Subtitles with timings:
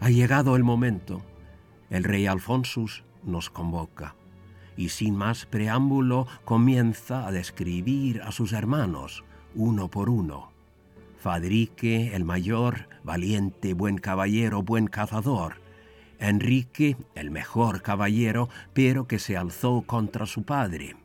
[0.00, 1.22] Ha llegado el momento.
[1.90, 4.14] El rey Alfonsus nos convoca
[4.80, 9.24] y sin más preámbulo comienza a describir a sus hermanos,
[9.54, 10.52] uno por uno.
[11.18, 15.56] Fadrique, el mayor, valiente, buen caballero, buen cazador.
[16.18, 20.96] Enrique, el mejor caballero, pero que se alzó contra su padre.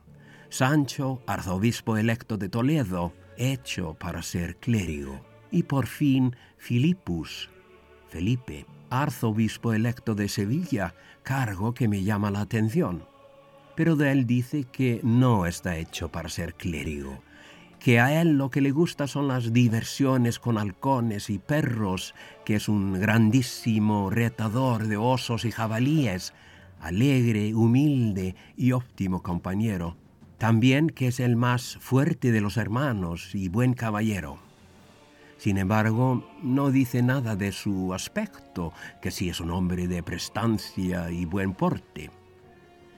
[0.48, 5.20] Sancho, arzobispo electo de Toledo, hecho para ser clérigo.
[5.52, 7.50] Y por fin Filipus,
[8.08, 13.04] Felipe, arzobispo electo de Sevilla, cargo que me llama la atención
[13.76, 17.20] pero de él dice que no está hecho para ser clérigo,
[17.80, 22.56] que a él lo que le gusta son las diversiones con halcones y perros, que
[22.56, 26.34] es un grandísimo retador de osos y jabalíes,
[26.80, 29.98] alegre, humilde y óptimo compañero.
[30.38, 34.45] También que es el más fuerte de los hermanos y buen caballero.
[35.38, 41.12] Sin embargo, no dice nada de su aspecto, que sí es un hombre de prestancia
[41.12, 42.10] y buen porte.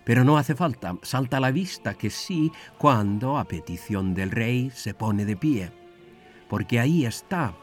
[0.06, 4.72] Pero no hace falta, salta a la vista que sí cuando, a petición del rey,
[4.74, 5.72] se pone de pie,
[6.48, 7.56] porque ahí está.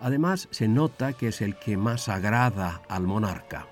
[0.00, 3.66] Además, se nota que es el que más agrada al monarca,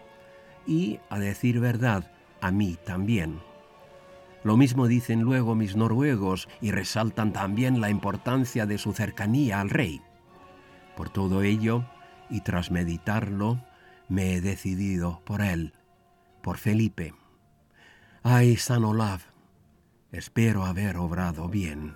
[0.67, 3.41] y, a decir verdad, a mí también.
[4.43, 9.71] Lo mismo dicen luego mis noruegos y resaltan también la importancia de su cercanía al
[9.71, 10.03] rey.
[10.97, 11.85] Por todo ello,
[12.31, 13.61] y tras meditarlo,
[14.09, 15.75] me he decidido por él,
[16.43, 17.15] por Felipe.
[18.23, 19.25] Ay, San Olaf,
[20.13, 21.95] espero haber obrado bien.